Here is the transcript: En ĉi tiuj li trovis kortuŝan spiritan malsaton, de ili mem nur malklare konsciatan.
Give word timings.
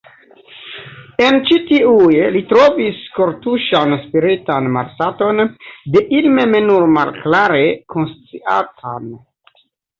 En 1.25 1.35
ĉi 1.49 1.57
tiuj 1.71 2.15
li 2.37 2.41
trovis 2.53 3.03
kortuŝan 3.19 3.95
spiritan 4.07 4.71
malsaton, 4.79 5.45
de 5.97 6.05
ili 6.21 6.35
mem 6.41 6.59
nur 6.73 6.91
malklare 6.99 7.63
konsciatan. 7.97 9.11